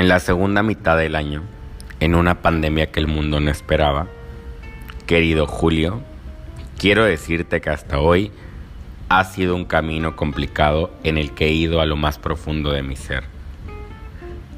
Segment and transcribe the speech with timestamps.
[0.00, 1.42] En la segunda mitad del año,
[2.00, 4.06] en una pandemia que el mundo no esperaba,
[5.06, 6.00] querido Julio,
[6.78, 8.32] quiero decirte que hasta hoy
[9.10, 12.82] ha sido un camino complicado en el que he ido a lo más profundo de
[12.82, 13.24] mi ser.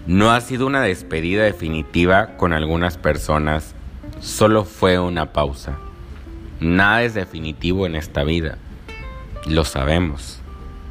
[0.06, 3.74] No ha sido una despedida definitiva con algunas personas,
[4.20, 5.76] solo fue una pausa.
[6.60, 8.58] Nada es definitivo en esta vida,
[9.48, 10.40] lo sabemos,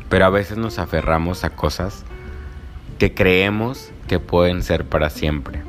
[0.09, 2.03] pero a veces nos aferramos a cosas
[2.99, 5.61] que creemos pueden ser para siempre.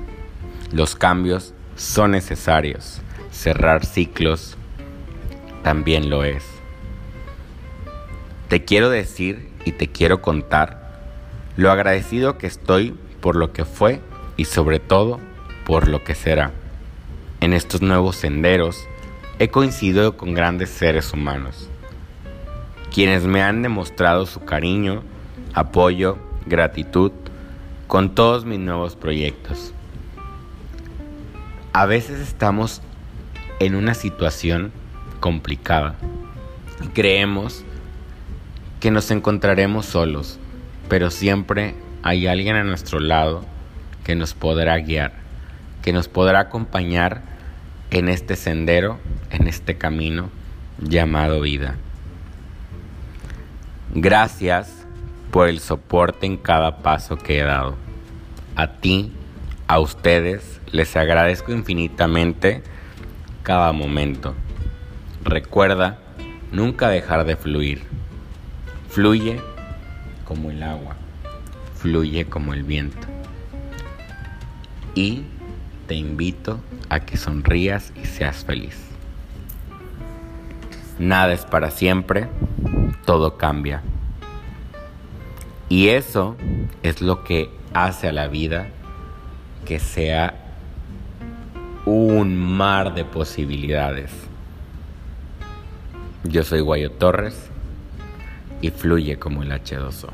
[0.72, 4.56] Los cambios son necesarios, cerrar ciclos
[5.62, 6.44] también lo es.
[8.48, 10.82] Te quiero decir y te quiero contar
[11.56, 14.00] lo agradecido que estoy por lo que fue
[14.36, 15.20] y sobre todo
[15.64, 16.52] por lo que será.
[17.40, 18.86] En estos nuevos senderos
[19.38, 21.68] he coincidido con grandes seres humanos,
[22.92, 25.02] quienes me han demostrado su cariño,
[25.54, 27.12] apoyo, gratitud
[27.92, 29.74] con todos mis nuevos proyectos.
[31.74, 32.80] A veces estamos
[33.60, 34.72] en una situación
[35.20, 35.96] complicada
[36.82, 37.66] y creemos
[38.80, 40.38] que nos encontraremos solos,
[40.88, 43.44] pero siempre hay alguien a nuestro lado
[44.04, 45.12] que nos podrá guiar,
[45.82, 47.20] que nos podrá acompañar
[47.90, 50.30] en este sendero, en este camino
[50.80, 51.74] llamado vida.
[53.94, 54.81] Gracias
[55.32, 57.74] por el soporte en cada paso que he dado.
[58.54, 59.10] A ti,
[59.66, 62.62] a ustedes, les agradezco infinitamente
[63.42, 64.34] cada momento.
[65.24, 65.98] Recuerda
[66.52, 67.82] nunca dejar de fluir.
[68.88, 69.40] Fluye
[70.24, 70.96] como el agua
[71.82, 73.08] fluye como el viento.
[74.94, 75.24] Y
[75.88, 78.76] te invito a que sonrías y seas feliz.
[80.98, 82.28] Nada es para siempre,
[83.04, 83.82] todo cambia.
[85.68, 86.36] Y eso
[86.82, 88.68] es lo que hace a la vida
[89.64, 90.34] que sea
[91.84, 94.10] un mar de posibilidades.
[96.24, 97.50] Yo soy Guayo Torres
[98.60, 100.10] y fluye como el H2O.